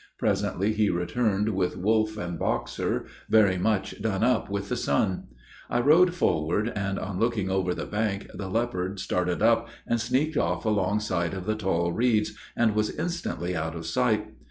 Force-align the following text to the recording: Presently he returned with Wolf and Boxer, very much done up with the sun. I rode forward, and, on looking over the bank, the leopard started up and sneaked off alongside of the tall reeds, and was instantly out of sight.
Presently 0.17 0.73
he 0.73 0.89
returned 0.89 1.49
with 1.49 1.77
Wolf 1.77 2.17
and 2.17 2.39
Boxer, 2.39 3.05
very 3.29 3.59
much 3.59 4.01
done 4.01 4.23
up 4.23 4.49
with 4.49 4.67
the 4.67 4.75
sun. 4.75 5.27
I 5.69 5.79
rode 5.79 6.15
forward, 6.15 6.73
and, 6.75 6.97
on 6.97 7.19
looking 7.19 7.51
over 7.51 7.75
the 7.75 7.85
bank, 7.85 8.25
the 8.33 8.49
leopard 8.49 8.99
started 8.99 9.43
up 9.43 9.69
and 9.85 10.01
sneaked 10.01 10.37
off 10.37 10.65
alongside 10.65 11.35
of 11.35 11.45
the 11.45 11.53
tall 11.55 11.91
reeds, 11.91 12.35
and 12.57 12.73
was 12.73 12.89
instantly 12.97 13.55
out 13.55 13.75
of 13.75 13.85
sight. 13.85 14.25